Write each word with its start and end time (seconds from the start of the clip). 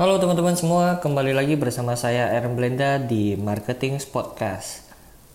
Halo 0.00 0.16
teman-teman 0.16 0.56
semua, 0.56 0.96
kembali 0.96 1.36
lagi 1.36 1.60
bersama 1.60 1.92
saya 1.92 2.32
Aaron 2.32 2.56
Blenda 2.56 2.96
di 2.96 3.36
Marketing 3.36 4.00
Podcast. 4.08 4.88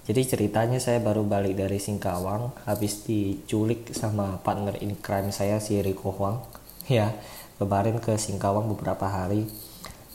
Jadi 0.09 0.25
ceritanya 0.25 0.81
saya 0.81 0.97
baru 0.97 1.21
balik 1.21 1.53
dari 1.53 1.77
Singkawang 1.77 2.49
habis 2.65 3.05
diculik 3.05 3.93
sama 3.93 4.41
partner 4.41 4.73
in 4.81 4.97
crime 4.97 5.29
saya 5.29 5.61
si 5.61 5.77
Rico 5.85 6.09
Huang. 6.09 6.41
Ya, 6.89 7.13
kemarin 7.61 8.01
ke 8.01 8.17
Singkawang 8.17 8.65
beberapa 8.73 9.05
hari. 9.05 9.45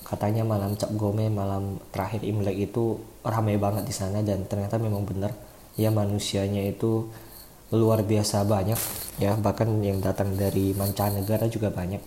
Katanya 0.03 0.43
malam 0.43 0.75
Cap 0.75 0.91
Gome, 0.98 1.30
malam 1.30 1.79
terakhir 1.95 2.27
Imlek 2.27 2.59
itu 2.59 2.98
ramai 3.23 3.55
banget 3.55 3.87
di 3.87 3.95
sana 3.95 4.19
dan 4.27 4.51
ternyata 4.51 4.82
memang 4.82 5.07
benar 5.07 5.30
ya 5.79 5.95
manusianya 5.95 6.67
itu 6.67 7.07
luar 7.71 8.03
biasa 8.03 8.43
banyak 8.43 8.82
ya 9.23 9.39
bahkan 9.39 9.71
yang 9.79 10.03
datang 10.03 10.35
dari 10.35 10.75
mancanegara 10.75 11.46
juga 11.46 11.71
banyak 11.71 12.03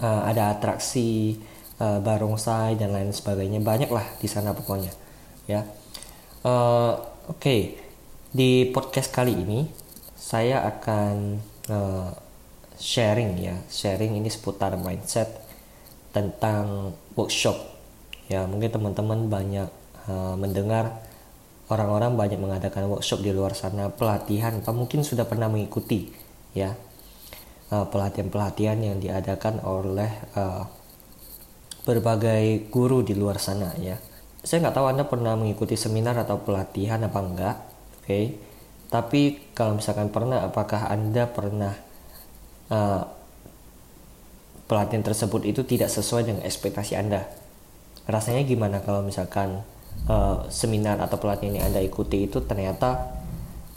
uh, 0.00 0.22
ada 0.26 0.54
atraksi 0.54 1.38
uh, 1.80 1.98
barongsai 2.02 2.76
dan 2.76 2.92
lain 2.92 3.10
sebagainya. 3.12 3.62
Banyak 3.62 3.90
lah 3.90 4.04
di 4.20 4.28
sana 4.28 4.52
pokoknya 4.52 4.92
ya. 5.46 5.62
Uh, 6.46 6.98
oke. 7.30 7.40
Okay. 7.42 7.60
di 8.36 8.68
podcast 8.68 9.16
kali 9.16 9.32
ini 9.32 9.64
saya 10.12 10.60
akan 10.68 11.40
uh, 11.72 12.12
sharing 12.76 13.40
ya. 13.40 13.56
Sharing 13.72 14.18
ini 14.20 14.28
seputar 14.28 14.76
mindset 14.76 15.40
tentang 16.12 16.92
workshop. 17.16 17.56
Ya 18.28 18.44
mungkin 18.44 18.68
teman-teman 18.68 19.32
banyak 19.32 19.70
uh, 20.10 20.34
mendengar. 20.36 21.00
Orang-orang 21.66 22.14
banyak 22.14 22.38
mengadakan 22.38 22.86
workshop 22.86 23.26
di 23.26 23.34
luar 23.34 23.50
sana 23.58 23.90
pelatihan 23.90 24.62
atau 24.62 24.70
mungkin 24.70 25.02
sudah 25.02 25.26
pernah 25.26 25.50
mengikuti 25.50 26.14
ya 26.54 26.78
pelatihan-pelatihan 27.70 28.78
yang 28.78 28.96
diadakan 29.02 29.58
oleh 29.66 30.10
uh, 30.38 30.62
berbagai 31.82 32.70
guru 32.70 33.02
di 33.02 33.14
luar 33.18 33.42
sana 33.42 33.74
ya 33.78 33.98
saya 34.46 34.62
nggak 34.62 34.76
tahu 34.78 34.86
anda 34.86 35.04
pernah 35.06 35.34
mengikuti 35.34 35.74
seminar 35.74 36.14
atau 36.18 36.38
pelatihan 36.38 37.02
apa 37.02 37.18
enggak 37.18 37.56
oke 37.58 38.06
okay? 38.06 38.24
tapi 38.86 39.50
kalau 39.54 39.78
misalkan 39.78 40.14
pernah 40.14 40.46
apakah 40.46 40.86
anda 40.86 41.26
pernah 41.26 41.74
uh, 42.70 43.02
pelatihan 44.66 45.02
tersebut 45.02 45.46
itu 45.46 45.66
tidak 45.66 45.90
sesuai 45.90 46.30
dengan 46.30 46.42
ekspektasi 46.46 46.94
anda 46.94 47.26
rasanya 48.06 48.46
gimana 48.46 48.78
kalau 48.82 49.02
misalkan 49.02 49.66
uh, 50.06 50.46
seminar 50.52 51.02
atau 51.02 51.18
pelatihan 51.18 51.58
yang 51.58 51.66
Anda 51.74 51.82
ikuti 51.82 52.28
itu 52.30 52.38
ternyata 52.46 53.16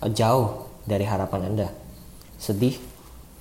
uh, 0.03 0.09
jauh 0.11 0.69
dari 0.85 1.05
harapan 1.07 1.53
Anda. 1.53 1.67
Sedih, 2.39 2.77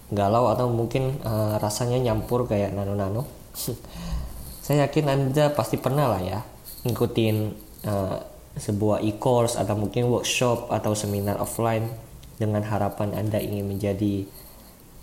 galau 0.09 0.49
atau 0.49 0.73
mungkin 0.73 1.21
uh, 1.25 1.61
rasanya 1.61 2.01
nyampur 2.01 2.49
kayak 2.49 2.73
nano-nano. 2.73 3.29
Saya 4.65 4.89
yakin 4.89 5.07
Anda 5.09 5.53
pasti 5.53 5.81
pernah 5.81 6.13
lah 6.13 6.21
ya 6.21 6.41
ngikutin 6.85 7.37
uh, 7.89 8.17
sebuah 8.59 9.05
e-course 9.05 9.57
atau 9.57 9.79
mungkin 9.79 10.11
workshop 10.11 10.69
atau 10.73 10.93
seminar 10.93 11.39
offline 11.39 11.89
dengan 12.37 12.63
harapan 12.67 13.15
Anda 13.15 13.39
ingin 13.43 13.67
menjadi 13.67 14.27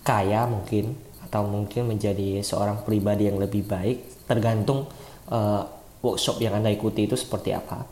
kaya 0.06 0.46
mungkin 0.46 0.96
atau 1.26 1.44
mungkin 1.50 1.90
menjadi 1.90 2.46
seorang 2.46 2.86
pribadi 2.86 3.28
yang 3.28 3.42
lebih 3.42 3.66
baik 3.66 4.30
tergantung 4.30 4.86
uh, 5.34 5.66
workshop 6.06 6.38
yang 6.42 6.54
Anda 6.58 6.70
ikuti 6.70 7.10
itu 7.10 7.18
seperti 7.18 7.52
apa. 7.52 7.86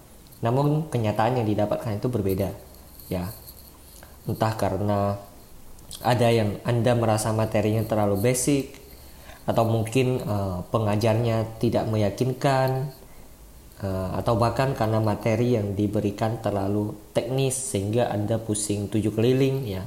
Namun 0.45 0.91
kenyataan 0.91 1.41
yang 1.41 1.47
didapatkan 1.47 1.97
itu 1.97 2.07
berbeda. 2.11 2.53
Ya. 3.09 3.31
Entah 4.29 4.53
karena 4.55 5.17
ada 6.01 6.31
yang 6.33 6.57
Anda 6.65 6.97
merasa 6.97 7.29
materinya 7.29 7.85
terlalu 7.85 8.31
basic 8.31 8.81
atau 9.43 9.67
mungkin 9.67 10.23
uh, 10.23 10.63
pengajarnya 10.71 11.59
tidak 11.59 11.85
meyakinkan 11.91 12.89
uh, 13.83 14.09
atau 14.17 14.39
bahkan 14.39 14.71
karena 14.73 15.03
materi 15.03 15.59
yang 15.59 15.75
diberikan 15.75 16.39
terlalu 16.39 16.95
teknis 17.11 17.53
sehingga 17.53 18.09
Anda 18.09 18.39
pusing 18.39 18.89
tujuh 18.89 19.13
keliling 19.13 19.67
ya. 19.67 19.83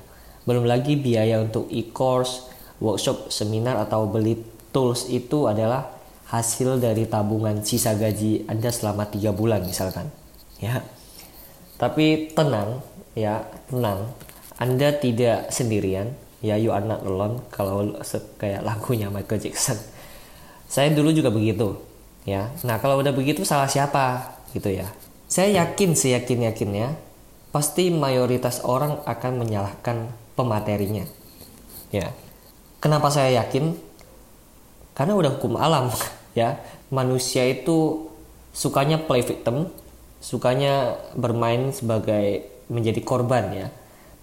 Belum 0.46 0.62
lagi 0.62 0.94
biaya 0.94 1.42
untuk 1.42 1.66
e-course, 1.72 2.46
workshop, 2.78 3.34
seminar 3.34 3.80
atau 3.82 4.06
beli 4.06 4.38
tools 4.70 5.08
itu 5.10 5.48
adalah 5.50 5.96
hasil 6.28 6.82
dari 6.82 7.06
tabungan 7.06 7.62
sisa 7.62 7.94
gaji 7.94 8.44
Anda 8.50 8.74
selama 8.74 9.06
tiga 9.06 9.30
bulan 9.30 9.62
misalkan 9.62 10.10
ya 10.58 10.82
tapi 11.78 12.32
tenang 12.34 12.82
ya 13.14 13.46
tenang 13.70 14.10
Anda 14.56 14.96
tidak 14.96 15.52
sendirian. 15.52 16.16
Ya 16.40 16.56
you 16.56 16.72
are 16.72 16.84
not 16.84 17.04
alone. 17.04 17.44
Kalau 17.52 17.96
kayak 18.40 18.64
lagunya 18.64 19.12
Michael 19.12 19.40
Jackson. 19.40 19.76
Saya 20.66 20.92
dulu 20.92 21.12
juga 21.12 21.30
begitu 21.30 21.76
ya. 22.26 22.50
Nah 22.64 22.80
kalau 22.80 23.00
udah 23.00 23.12
begitu 23.12 23.44
salah 23.44 23.68
siapa? 23.68 24.36
Gitu 24.52 24.80
ya. 24.80 24.88
Saya 25.26 25.64
yakin 25.64 25.92
seyakin 25.92 26.48
yakinnya 26.48 26.96
pasti 27.50 27.88
mayoritas 27.88 28.60
orang 28.62 29.00
akan 29.04 29.32
menyalahkan 29.40 30.12
pematerinya 30.36 31.04
ya. 31.92 32.12
Kenapa 32.80 33.08
saya 33.08 33.44
yakin? 33.44 33.76
Karena 34.92 35.16
udah 35.16 35.30
hukum 35.38 35.56
alam 35.56 35.92
ya. 36.38 36.60
Manusia 36.88 37.42
itu 37.48 38.08
sukanya 38.56 38.96
play 39.04 39.20
victim 39.20 39.68
sukanya 40.16 40.96
bermain 41.12 41.70
sebagai 41.76 42.48
menjadi 42.72 43.04
korban 43.04 43.52
ya 43.52 43.68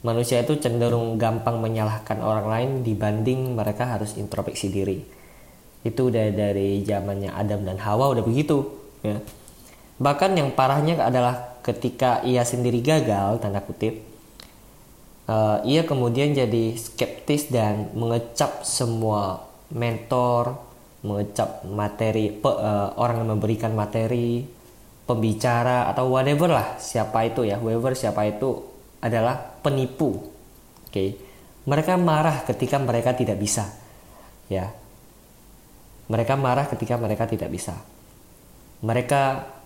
manusia 0.03 0.43
itu 0.43 0.59
cenderung 0.59 1.15
gampang 1.15 1.63
menyalahkan 1.63 2.19
orang 2.19 2.47
lain 2.47 2.69
dibanding 2.83 3.55
mereka 3.55 3.87
harus 3.87 4.19
introspeksi 4.19 4.67
diri. 4.69 4.99
Itu 5.83 6.11
udah 6.11 6.31
dari 6.31 6.83
zamannya 6.83 7.31
Adam 7.31 7.63
dan 7.63 7.79
Hawa 7.79 8.11
udah 8.11 8.23
begitu 8.23 8.67
ya. 9.03 9.19
Bahkan 9.99 10.35
yang 10.35 10.51
parahnya 10.51 10.99
adalah 10.99 11.59
ketika 11.63 12.19
ia 12.27 12.43
sendiri 12.43 12.83
gagal 12.83 13.39
tanda 13.39 13.63
kutip 13.63 14.13
uh, 15.27 15.63
ia 15.63 15.87
kemudian 15.87 16.35
jadi 16.35 16.75
skeptis 16.75 17.47
dan 17.47 17.91
mengecap 17.95 18.63
semua 18.67 19.47
mentor, 19.73 20.59
mengecap 21.03 21.63
materi 21.67 22.31
pe, 22.31 22.49
uh, 22.49 22.95
orang 22.99 23.23
yang 23.23 23.29
memberikan 23.37 23.71
materi, 23.73 24.45
pembicara 25.07 25.91
atau 25.91 26.11
whatever 26.11 26.51
lah 26.51 26.79
siapa 26.79 27.27
itu 27.27 27.47
ya, 27.47 27.59
whoever 27.59 27.95
siapa 27.95 28.27
itu 28.27 28.72
adalah 29.03 29.59
penipu. 29.59 30.31
Oke. 30.87 31.19
Mereka 31.67 31.99
marah 31.99 32.47
ketika 32.47 32.79
mereka 32.79 33.11
tidak 33.11 33.35
bisa. 33.35 33.67
Ya. 34.47 34.71
Mereka 36.07 36.39
marah 36.39 36.67
ketika 36.71 36.95
mereka 36.95 37.27
tidak 37.27 37.51
bisa. 37.51 37.75
Mereka 38.79 39.21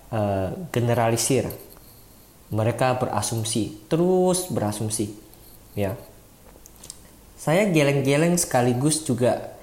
uh, 0.10 0.50
generalisir. 0.74 1.46
Mereka 2.50 2.98
berasumsi, 2.98 3.86
terus 3.86 4.50
berasumsi. 4.50 5.14
Ya. 5.78 5.94
Saya 7.38 7.70
geleng-geleng 7.70 8.34
sekaligus 8.40 9.06
juga 9.06 9.58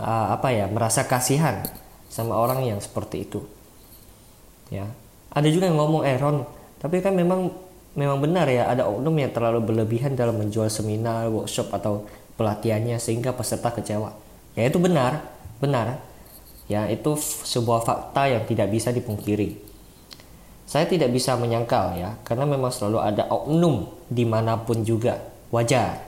uh, 0.00 0.26
apa 0.34 0.52
ya 0.52 0.68
merasa 0.68 1.04
kasihan 1.08 1.64
sama 2.08 2.36
orang 2.36 2.64
yang 2.64 2.80
seperti 2.80 3.26
itu 3.28 3.44
ya 4.72 4.86
ada 5.30 5.48
juga 5.52 5.68
yang 5.68 5.78
ngomong 5.78 6.02
eh 6.06 6.16
tapi 6.80 7.00
kan 7.00 7.14
memang 7.14 7.50
memang 7.96 8.20
benar 8.20 8.46
ya 8.52 8.68
ada 8.68 8.84
oknum 8.84 9.16
yang 9.16 9.32
terlalu 9.32 9.64
berlebihan 9.64 10.12
dalam 10.12 10.36
menjual 10.36 10.68
seminar 10.68 11.32
workshop 11.32 11.72
atau 11.72 12.04
pelatihannya 12.36 13.00
sehingga 13.00 13.32
peserta 13.32 13.72
kecewa. 13.72 14.12
Ya 14.52 14.68
itu 14.68 14.76
benar 14.76 15.24
benar. 15.58 16.04
Ya 16.68 16.84
itu 16.92 17.16
sebuah 17.18 17.82
fakta 17.82 18.28
yang 18.28 18.44
tidak 18.44 18.68
bisa 18.68 18.92
dipungkiri. 18.92 19.56
Saya 20.66 20.84
tidak 20.84 21.14
bisa 21.14 21.38
menyangkal 21.40 21.96
ya 21.96 22.20
karena 22.26 22.44
memang 22.44 22.68
selalu 22.68 22.98
ada 23.00 23.24
oknum 23.32 23.88
di 24.12 24.28
mana 24.28 24.60
pun 24.60 24.84
juga. 24.84 25.16
Wajar. 25.48 26.04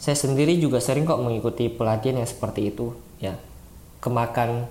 Saya 0.00 0.18
sendiri 0.18 0.58
juga 0.58 0.82
sering 0.82 1.06
kok 1.06 1.22
mengikuti 1.22 1.70
pelatihan 1.70 2.20
yang 2.24 2.28
seperti 2.28 2.74
itu 2.74 2.96
ya. 3.22 3.38
Kemakan 4.02 4.66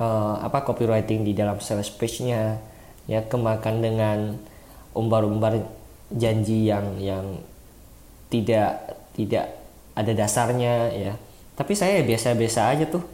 uh, 0.00 0.40
apa 0.40 0.64
copywriting 0.64 1.26
di 1.26 1.36
dalam 1.36 1.60
sales 1.60 1.92
page-nya 1.92 2.56
ya. 3.10 3.20
Kemakan 3.26 3.82
dengan 3.82 4.38
umbar-umbar 4.94 5.81
janji 6.16 6.68
yang 6.68 6.98
yang 7.00 7.40
tidak 8.32 8.96
tidak 9.12 9.52
ada 9.92 10.12
dasarnya 10.16 10.74
ya. 10.92 11.12
Tapi 11.52 11.72
saya 11.76 12.00
biasa-biasa 12.00 12.72
aja 12.72 12.84
tuh. 12.88 13.04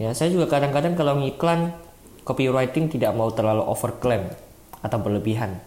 Ya 0.00 0.16
saya 0.16 0.32
juga 0.32 0.48
kadang-kadang 0.48 0.96
kalau 0.96 1.20
ngiklan 1.20 1.76
copywriting 2.24 2.88
tidak 2.88 3.12
mau 3.12 3.28
terlalu 3.30 3.62
overclaim 3.68 4.32
atau 4.80 4.98
berlebihan. 4.98 5.60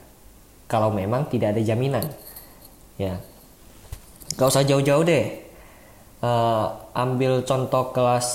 Kalau 0.65 0.89
memang 0.89 1.29
tidak 1.29 1.53
ada 1.53 1.61
jaminan 1.61 2.09
ya. 2.97 3.21
Gak 4.35 4.49
usah 4.49 4.65
jauh-jauh 4.65 5.05
deh. 5.05 5.45
Uh, 6.25 6.73
ambil 6.97 7.45
contoh 7.45 7.93
kelas 7.93 8.27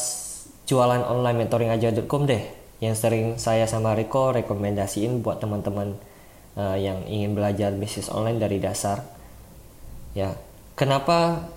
jualan 0.70 1.02
online 1.02 1.44
mentoring 1.44 1.74
aja.com 1.74 2.30
deh. 2.30 2.46
Yang 2.78 2.94
sering 3.02 3.26
saya 3.36 3.66
sama 3.66 3.98
Riko 3.98 4.30
rekomendasiin 4.30 5.20
buat 5.20 5.42
teman-teman 5.42 5.98
uh, 6.60 6.76
yang 6.76 7.00
ingin 7.08 7.32
belajar 7.32 7.72
bisnis 7.72 8.12
online 8.12 8.36
dari 8.36 8.60
dasar. 8.60 9.00
Ya 10.12 10.36
kenapa 10.76 11.48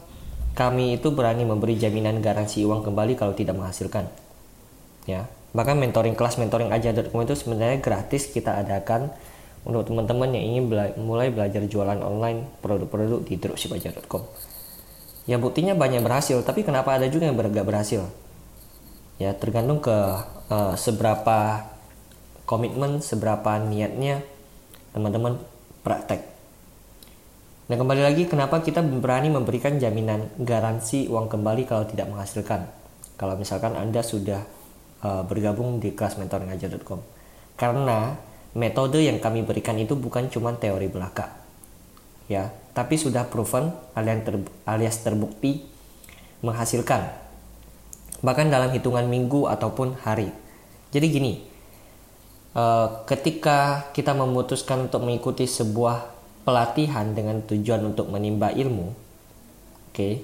kami 0.56 0.96
itu 0.96 1.12
berani 1.12 1.44
memberi 1.44 1.76
jaminan 1.76 2.24
garansi 2.24 2.64
uang 2.64 2.88
kembali 2.88 3.20
kalau 3.20 3.36
tidak 3.36 3.60
menghasilkan? 3.60 4.08
Ya 5.04 5.28
bahkan 5.54 5.78
mentoring 5.78 6.18
kelas 6.18 6.42
mentoring 6.42 6.74
aja.com 6.74 7.22
itu 7.22 7.38
sebenarnya 7.38 7.78
gratis 7.78 8.26
kita 8.32 8.58
adakan 8.58 9.14
untuk 9.64 9.86
teman-teman 9.86 10.34
yang 10.34 10.46
ingin 10.50 10.64
bela 10.66 10.86
mulai 10.98 11.30
belajar 11.30 11.62
jualan 11.70 12.02
online 12.02 12.50
produk-produk 12.60 13.22
di 13.22 13.38
dropshipaja.com 13.38 14.26
ya 15.30 15.38
buktinya 15.38 15.78
banyak 15.78 16.02
berhasil 16.02 16.42
tapi 16.42 16.66
kenapa 16.66 16.98
ada 16.98 17.08
juga 17.08 17.30
yang 17.30 17.38
gak 17.38 17.70
berhasil? 17.70 18.10
Ya 19.22 19.32
tergantung 19.38 19.78
ke 19.78 19.94
uh, 20.50 20.74
seberapa 20.74 21.70
komitmen 22.50 23.00
seberapa 23.00 23.62
niatnya 23.62 24.26
teman-teman 24.94 25.42
praktek. 25.81 26.22
Dan 27.68 27.80
kembali 27.80 28.01
lagi 28.06 28.24
kenapa 28.30 28.62
kita 28.62 28.86
berani 28.86 29.34
memberikan 29.34 29.81
jaminan 29.81 30.30
garansi 30.38 31.10
uang 31.10 31.28
kembali 31.28 31.66
kalau 31.66 31.90
tidak 31.90 32.07
menghasilkan? 32.12 32.69
Kalau 33.18 33.36
misalkan 33.40 33.74
anda 33.75 34.04
sudah 34.06 34.45
uh, 35.04 35.24
bergabung 35.28 35.78
di 35.78 35.92
kelas 35.92 36.18
mentoringaja.com 36.18 37.04
karena 37.60 38.18
metode 38.57 39.04
yang 39.04 39.19
kami 39.19 39.45
berikan 39.45 39.78
itu 39.78 39.94
bukan 39.94 40.31
cuma 40.31 40.56
teori 40.57 40.90
belaka 40.90 41.30
ya 42.31 42.50
tapi 42.74 42.98
sudah 42.98 43.28
proven 43.30 43.69
alias 44.66 44.98
terbukti 45.04 45.62
menghasilkan 46.42 47.13
bahkan 48.24 48.48
dalam 48.48 48.72
hitungan 48.72 49.04
minggu 49.04 49.51
ataupun 49.51 50.00
hari. 50.00 50.31
Jadi 50.96 51.06
gini 51.12 51.34
uh, 52.58 53.06
ketika 53.06 53.90
kita 53.94 54.14
memutuskan 54.18 54.90
untuk 54.90 55.06
mengikuti 55.06 55.46
sebuah 55.46 56.10
pelatihan 56.44 57.14
dengan 57.14 57.42
tujuan 57.46 57.82
untuk 57.86 58.10
menimba 58.10 58.50
ilmu 58.54 58.88
oke 58.90 59.94
okay, 59.94 60.24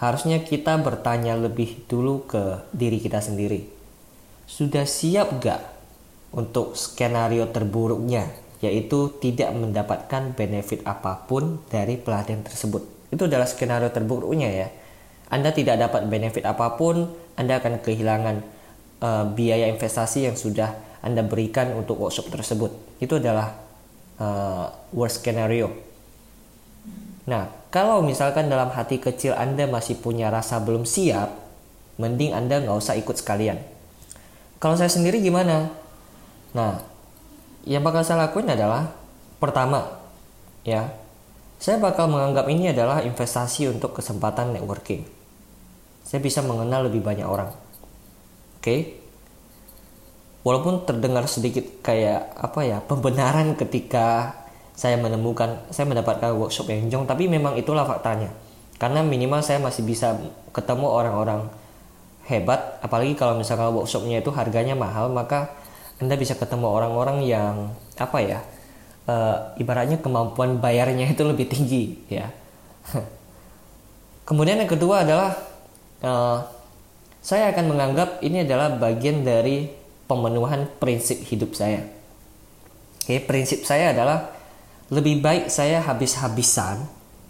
harusnya 0.00 0.42
kita 0.42 0.78
bertanya 0.80 1.36
lebih 1.36 1.86
dulu 1.86 2.26
ke 2.26 2.66
diri 2.74 2.98
kita 2.98 3.22
sendiri 3.22 3.66
sudah 4.50 4.82
siap 4.82 5.38
gak 5.38 5.62
untuk 6.34 6.74
skenario 6.74 7.50
terburuknya 7.50 8.30
yaitu 8.60 9.16
tidak 9.24 9.56
mendapatkan 9.56 10.36
benefit 10.36 10.84
apa 10.84 11.24
pun 11.24 11.64
dari 11.72 11.96
pelatihan 11.96 12.44
tersebut. 12.44 12.84
Itu 13.08 13.24
adalah 13.26 13.48
skenario 13.48 13.88
terburuknya 13.88 14.48
ya. 14.52 14.68
Anda 15.32 15.56
tidak 15.56 15.80
dapat 15.80 16.12
benefit 16.12 16.44
apa 16.44 16.76
pun, 16.76 17.08
Anda 17.40 17.56
akan 17.56 17.80
kehilangan 17.80 18.36
uh, 19.00 19.24
biaya 19.32 19.72
investasi 19.72 20.28
yang 20.28 20.36
sudah 20.36 20.76
Anda 21.00 21.24
berikan 21.24 21.72
untuk 21.76 21.96
workshop 21.96 22.28
tersebut. 22.28 22.70
Itu 23.00 23.16
adalah 23.16 23.56
uh, 24.20 24.68
worst 24.92 25.24
scenario. 25.24 25.72
Nah, 27.24 27.48
kalau 27.72 28.04
misalkan 28.04 28.52
dalam 28.52 28.68
hati 28.72 29.00
kecil 29.00 29.32
Anda 29.32 29.64
masih 29.64 29.96
punya 30.00 30.28
rasa 30.28 30.60
belum 30.60 30.84
siap, 30.84 31.32
mending 31.96 32.36
Anda 32.36 32.60
nggak 32.60 32.76
usah 32.76 32.96
ikut 33.00 33.16
sekalian. 33.16 33.60
Kalau 34.60 34.76
saya 34.76 34.92
sendiri 34.92 35.24
gimana? 35.24 35.72
Nah, 36.52 36.84
yang 37.64 37.80
bakal 37.80 38.04
saya 38.04 38.28
lakuin 38.28 38.52
adalah 38.52 38.92
pertama, 39.40 39.88
ya, 40.68 40.92
saya 41.56 41.80
bakal 41.80 42.08
menganggap 42.12 42.48
ini 42.48 42.72
adalah 42.72 43.00
investasi 43.00 43.72
untuk 43.72 43.96
kesempatan 43.96 44.52
networking. 44.52 45.04
Saya 46.04 46.20
bisa 46.20 46.44
mengenal 46.44 46.88
lebih 46.88 47.00
banyak 47.00 47.24
orang. 47.24 47.52
Oke. 48.60 48.64
Okay? 48.64 48.80
Walaupun 50.40 50.88
terdengar 50.88 51.28
sedikit 51.28 51.84
kayak 51.84 52.32
apa 52.36 52.60
ya, 52.64 52.78
pembenaran 52.80 53.52
ketika 53.56 54.36
saya 54.72 54.96
menemukan 54.96 55.68
saya 55.68 55.84
mendapatkan 55.84 56.32
workshop 56.32 56.72
yang 56.72 56.88
jong, 56.88 57.04
tapi 57.04 57.28
memang 57.28 57.60
itulah 57.60 57.84
faktanya. 57.84 58.32
Karena 58.80 59.04
minimal 59.04 59.44
saya 59.44 59.60
masih 59.60 59.84
bisa 59.84 60.16
ketemu 60.56 60.88
orang-orang 60.88 61.52
hebat, 62.24 62.80
apalagi 62.80 63.12
kalau 63.12 63.36
misalnya 63.36 63.68
workshopnya 63.68 64.24
itu 64.24 64.32
harganya 64.32 64.72
mahal, 64.72 65.12
maka 65.12 65.52
anda 66.00 66.16
bisa 66.16 66.32
ketemu 66.32 66.64
orang-orang 66.64 67.20
yang 67.28 67.76
apa 68.00 68.18
ya 68.24 68.40
uh, 69.04 69.52
ibaratnya 69.60 70.00
kemampuan 70.00 70.58
bayarnya 70.58 71.12
itu 71.12 71.22
lebih 71.22 71.46
tinggi 71.46 72.00
ya 72.08 72.32
kemudian 74.28 74.56
yang 74.56 74.70
kedua 74.72 75.04
adalah 75.04 75.36
uh, 76.00 76.38
saya 77.20 77.52
akan 77.52 77.76
menganggap 77.76 78.24
ini 78.24 78.48
adalah 78.48 78.72
bagian 78.80 79.20
dari 79.20 79.68
pemenuhan 80.10 80.66
prinsip 80.82 81.22
hidup 81.22 81.54
saya. 81.54 81.86
Oke 83.06 83.22
prinsip 83.22 83.62
saya 83.62 83.94
adalah 83.94 84.34
lebih 84.90 85.22
baik 85.22 85.46
saya 85.46 85.78
habis-habisan 85.86 86.82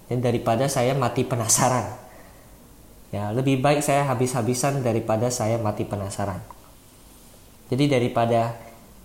ya, 0.09 0.17
daripada 0.17 0.65
saya 0.73 0.97
mati 0.97 1.29
penasaran. 1.29 1.85
Ya 3.12 3.29
lebih 3.37 3.61
baik 3.61 3.85
saya 3.85 4.09
habis-habisan 4.09 4.81
daripada 4.81 5.29
saya 5.29 5.61
mati 5.61 5.85
penasaran. 5.85 6.41
Jadi 7.69 7.87
daripada 7.87 8.56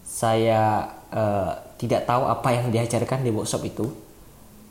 saya 0.07 0.87
uh, 1.11 1.51
tidak 1.75 2.07
tahu 2.07 2.23
apa 2.25 2.49
yang 2.55 2.71
diajarkan 2.71 3.21
di 3.21 3.29
workshop 3.29 3.61
itu, 3.67 3.85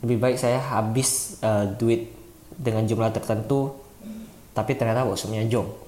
lebih 0.03 0.17
baik 0.19 0.37
saya 0.41 0.59
habis 0.59 1.39
uh, 1.45 1.63
duit 1.77 2.11
dengan 2.55 2.83
jumlah 2.83 3.11
tertentu, 3.11 3.71
tapi 4.51 4.75
ternyata 4.75 5.07
workshopnya 5.07 5.47
jong. 5.47 5.84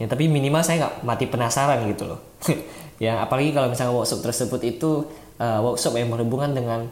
Ya, 0.00 0.08
tapi 0.08 0.32
minimal 0.32 0.64
saya 0.64 0.88
nggak 0.88 0.94
mati 1.04 1.28
penasaran 1.28 1.84
gitu 1.92 2.08
loh. 2.08 2.20
ya 3.04 3.20
apalagi 3.20 3.52
kalau 3.52 3.68
misalnya 3.68 3.92
workshop 3.92 4.24
tersebut 4.24 4.60
itu 4.64 5.04
uh, 5.36 5.60
workshop 5.60 5.96
yang 6.00 6.08
berhubungan 6.08 6.56
dengan 6.56 6.88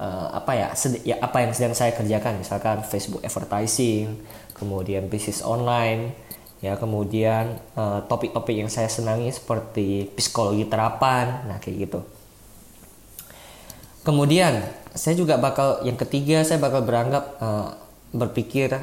uh, 0.00 0.32
apa 0.32 0.56
ya, 0.56 0.68
ya 1.04 1.20
apa 1.20 1.44
yang 1.44 1.52
sedang 1.52 1.76
saya 1.76 1.92
kerjakan, 1.92 2.40
misalkan 2.40 2.80
Facebook 2.88 3.20
advertising, 3.20 4.16
kemudian 4.58 5.06
bisnis 5.06 5.44
online 5.44 6.28
ya 6.58 6.74
kemudian 6.74 7.54
eh, 7.78 8.00
topik-topik 8.10 8.54
uh, 8.58 8.60
yang 8.66 8.70
saya 8.70 8.90
senangi 8.90 9.30
seperti 9.30 10.10
psikologi 10.18 10.66
terapan 10.66 11.46
nah 11.46 11.62
kayak 11.62 11.86
gitu 11.86 12.00
kemudian 14.02 14.66
saya 14.90 15.14
juga 15.14 15.38
bakal 15.38 15.86
yang 15.86 15.94
ketiga 15.94 16.42
saya 16.42 16.58
bakal 16.58 16.82
beranggap 16.82 17.38
uh, 17.38 17.78
berpikir 18.10 18.74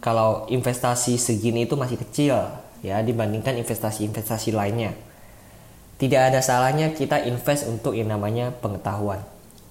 kalau 0.00 0.48
investasi 0.48 1.20
segini 1.20 1.68
itu 1.68 1.76
masih 1.76 2.00
kecil 2.00 2.36
ya 2.80 3.04
dibandingkan 3.04 3.56
investasi-investasi 3.60 4.56
lainnya 4.56 4.96
tidak 6.00 6.32
ada 6.32 6.40
salahnya 6.40 6.96
kita 6.96 7.24
invest 7.28 7.68
untuk 7.68 7.92
yang 7.92 8.08
namanya 8.08 8.52
pengetahuan 8.56 9.20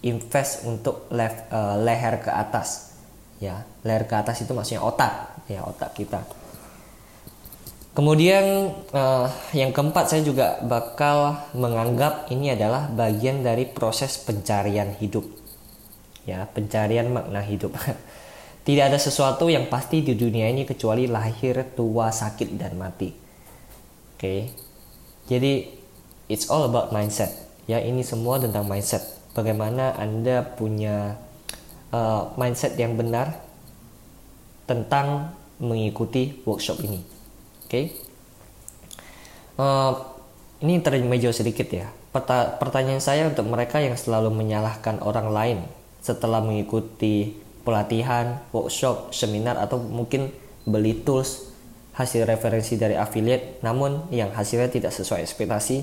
invest 0.05 0.63
untuk 0.69 1.09
lef, 1.09 1.49
uh, 1.49 1.75
leher 1.81 2.21
ke 2.21 2.29
atas 2.29 2.95
ya 3.41 3.65
leher 3.81 4.05
ke 4.05 4.15
atas 4.15 4.45
itu 4.45 4.53
maksudnya 4.53 4.85
otak 4.85 5.43
ya 5.49 5.65
otak 5.65 5.97
kita 5.97 6.21
Kemudian 7.99 8.71
uh, 8.95 9.27
yang 9.51 9.75
keempat 9.75 10.07
saya 10.07 10.23
juga 10.23 10.55
bakal 10.63 11.35
menganggap 11.51 12.31
ini 12.31 12.55
adalah 12.55 12.87
bagian 12.87 13.43
dari 13.43 13.67
proses 13.67 14.15
pencarian 14.21 14.95
hidup. 15.03 15.27
Ya, 16.23 16.47
pencarian 16.47 17.11
makna 17.11 17.43
hidup. 17.43 17.75
Tidak 18.69 18.85
ada 18.85 19.01
sesuatu 19.01 19.49
yang 19.49 19.65
pasti 19.65 20.05
di 20.05 20.13
dunia 20.13 20.45
ini 20.45 20.61
kecuali 20.61 21.09
lahir, 21.09 21.73
tua, 21.73 22.13
sakit 22.13 22.53
dan 22.53 22.77
mati. 22.77 23.09
Oke. 23.09 24.21
Okay. 24.21 24.39
Jadi 25.25 25.73
it's 26.29 26.53
all 26.53 26.69
about 26.69 26.93
mindset. 26.93 27.33
Ya, 27.65 27.81
ini 27.81 28.05
semua 28.05 28.37
tentang 28.37 28.69
mindset. 28.69 29.01
Bagaimana 29.33 29.97
Anda 29.97 30.45
punya 30.45 31.17
uh, 31.89 32.29
mindset 32.37 32.77
yang 32.77 32.93
benar 32.93 33.41
tentang 34.69 35.33
mengikuti 35.57 36.37
workshop 36.45 36.85
ini. 36.85 37.01
Oke. 37.65 37.73
Okay? 37.73 37.85
Uh, 39.57 39.97
ini 40.61 40.77
sedikit 41.33 41.65
ya. 41.73 41.89
Perta 42.13 42.53
pertanyaan 42.61 43.01
saya 43.01 43.33
untuk 43.33 43.49
mereka 43.49 43.81
yang 43.81 43.97
selalu 43.97 44.29
menyalahkan 44.29 45.01
orang 45.01 45.33
lain 45.33 45.59
setelah 46.05 46.37
mengikuti 46.45 47.48
pelatihan, 47.63 48.43
workshop, 48.55 49.11
seminar 49.15 49.59
atau 49.59 49.79
mungkin 49.79 50.31
beli 50.63 51.01
tools 51.01 51.49
hasil 51.97 52.23
referensi 52.23 52.79
dari 52.79 52.95
affiliate 52.95 53.59
namun 53.59 54.07
yang 54.13 54.31
hasilnya 54.31 54.71
tidak 54.71 54.95
sesuai 54.95 55.23
ekspektasi. 55.25 55.77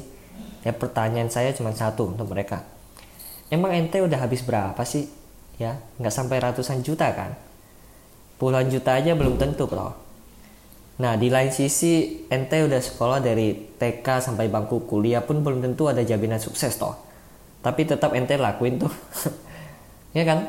Ya 0.67 0.75
pertanyaan 0.75 1.31
saya 1.31 1.55
cuma 1.55 1.71
satu 1.71 2.11
untuk 2.11 2.33
mereka. 2.33 2.67
Emang 3.53 3.71
ente 3.71 4.03
udah 4.03 4.19
habis 4.19 4.43
berapa 4.43 4.83
sih? 4.83 5.07
Ya, 5.57 5.79
nggak 6.03 6.11
sampai 6.11 6.43
ratusan 6.43 6.83
juta 6.83 7.07
kan? 7.15 7.39
Puluhan 8.37 8.69
juta 8.69 8.99
aja 8.99 9.15
belum 9.15 9.39
tentu 9.39 9.65
loh 9.71 10.07
Nah, 10.97 11.13
di 11.21 11.29
lain 11.29 11.53
sisi, 11.53 12.25
ente 12.33 12.57
udah 12.65 12.81
sekolah 12.81 13.21
dari 13.21 13.53
TK 13.53 14.33
sampai 14.33 14.49
bangku 14.49 14.89
kuliah 14.89 15.21
pun 15.21 15.45
belum 15.45 15.61
tentu 15.61 15.93
ada 15.93 16.01
jaminan 16.01 16.41
sukses 16.41 16.73
toh. 16.81 16.97
Tapi 17.61 17.85
tetap 17.85 18.17
ente 18.17 18.41
lakuin 18.41 18.81
tuh. 18.81 18.93
ya 20.17 20.25
kan? 20.25 20.49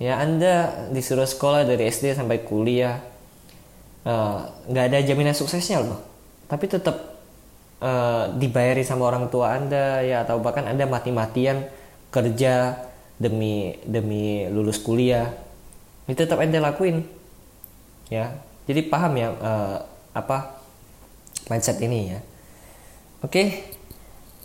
Ya, 0.00 0.16
Anda 0.16 0.88
disuruh 0.96 1.28
sekolah 1.28 1.68
dari 1.68 1.84
SD 1.92 2.16
sampai 2.16 2.40
kuliah, 2.40 3.04
eh, 4.08 4.38
nggak 4.72 4.84
uh, 4.84 4.88
ada 4.88 4.98
jaminan 5.04 5.36
suksesnya 5.36 5.84
loh. 5.84 6.00
Tapi 6.48 6.64
tetap 6.64 7.20
uh, 7.84 8.32
dibayari 8.32 8.80
sama 8.80 9.12
orang 9.12 9.28
tua 9.28 9.52
Anda 9.52 10.00
ya 10.00 10.24
atau 10.24 10.40
bahkan 10.40 10.64
Anda 10.64 10.88
mati-matian 10.88 11.68
kerja 12.08 12.80
demi 13.20 13.76
demi 13.84 14.48
lulus 14.48 14.80
kuliah. 14.80 15.36
Ini 16.08 16.16
tetap 16.16 16.40
ente 16.40 16.56
lakuin. 16.56 17.04
Ya, 18.08 18.40
jadi 18.64 18.88
paham 18.88 19.14
ya 19.20 19.36
uh, 19.36 19.84
apa 20.16 20.64
mindset 21.52 21.76
ini 21.84 22.16
ya. 22.16 22.20
Oke, 23.20 23.68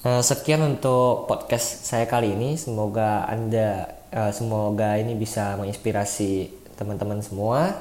uh, 0.04 0.20
sekian 0.20 0.62
untuk 0.68 1.32
podcast 1.32 1.88
saya 1.88 2.04
kali 2.06 2.36
ini. 2.36 2.60
Semoga 2.60 3.24
anda, 3.26 3.96
uh, 4.16 4.32
semoga 4.32 4.96
ini 4.96 5.14
bisa 5.14 5.60
menginspirasi 5.60 6.50
teman-teman 6.80 7.20
semua. 7.20 7.76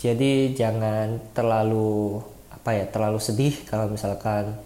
Jadi 0.00 0.56
jangan 0.56 1.20
terlalu 1.36 2.20
apa 2.52 2.70
ya, 2.72 2.84
terlalu 2.88 3.20
sedih 3.20 3.54
kalau 3.68 3.88
misalkan 3.92 4.56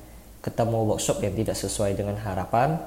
ketemu 0.40 0.94
workshop 0.94 1.20
yang 1.20 1.34
tidak 1.34 1.58
sesuai 1.58 1.98
dengan 1.98 2.16
harapan. 2.22 2.78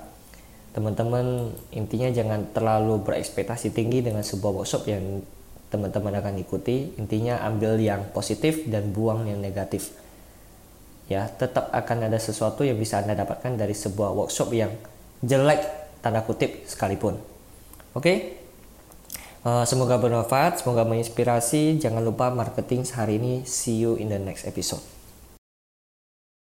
Teman-teman 0.73 1.53
intinya 1.69 2.09
jangan 2.09 2.49
terlalu 2.49 3.05
berekspektasi 3.05 3.69
tinggi 3.77 4.01
dengan 4.01 4.25
sebuah 4.25 4.63
workshop 4.63 4.89
yang 4.89 5.21
teman-teman 5.69 6.17
akan 6.17 6.41
ikuti. 6.41 6.97
Intinya 6.97 7.45
ambil 7.45 7.77
yang 7.77 8.09
positif 8.09 8.65
dan 8.65 8.89
buang 8.89 9.29
yang 9.29 9.37
negatif. 9.37 9.93
Ya 11.07 11.29
tetap 11.29 11.69
akan 11.69 12.09
ada 12.09 12.17
sesuatu 12.17 12.65
yang 12.65 12.79
bisa 12.79 13.05
anda 13.05 13.13
dapatkan 13.13 13.53
dari 13.53 13.77
sebuah 13.77 14.17
workshop 14.17 14.49
yang 14.55 14.73
jelek 15.21 15.61
tanda 16.01 16.25
kutip 16.25 16.65
sekalipun 16.65 17.32
oke? 17.93 18.03
Okay? 18.03 18.17
uh, 19.45 19.61
eh, 19.61 19.65
semoga 19.69 20.01
bermanfaat 20.01 20.65
semoga 20.65 20.83
menginspirasi. 20.83 21.77
Jangan 21.77 22.01
lupa 22.01 22.33
marketing 22.33 22.83
sehari 22.83 23.21
ini. 23.21 23.45
See 23.45 23.79
you 23.79 23.95
in 23.95 24.09
the 24.09 24.19
next 24.19 24.49
episode 24.49 25.02